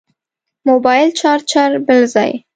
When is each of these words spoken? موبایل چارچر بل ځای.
موبایل 0.67 1.09
چارچر 1.19 1.71
بل 1.87 2.01
ځای. 2.13 2.31